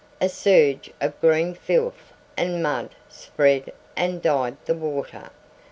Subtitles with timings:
[0.19, 5.29] A surge of green filth and mud spread and dyed the water.